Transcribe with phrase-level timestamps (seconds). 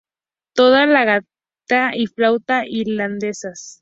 [0.55, 3.61] Toca la gaita y flauta irlandesas.